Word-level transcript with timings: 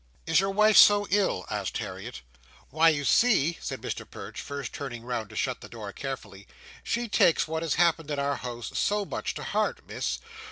"Is 0.25 0.39
your 0.39 0.49
wife 0.49 0.77
so 0.77 1.05
ill?" 1.11 1.45
asked 1.51 1.77
Harriet. 1.77 2.23
"Why, 2.71 2.89
you 2.89 3.05
see," 3.05 3.59
said 3.61 3.81
Mr 3.81 4.03
Perch, 4.09 4.41
first 4.41 4.73
turning 4.73 5.03
round 5.03 5.29
to 5.29 5.35
shut 5.35 5.61
the 5.61 5.69
door 5.69 5.93
carefully, 5.93 6.47
"she 6.83 7.07
takes 7.07 7.47
what 7.47 7.61
has 7.61 7.75
happened 7.75 8.09
in 8.09 8.17
our 8.17 8.37
House 8.37 8.71
so 8.75 9.05
much 9.05 9.35
to 9.35 9.43
heart, 9.43 9.85
Miss. 9.87 10.17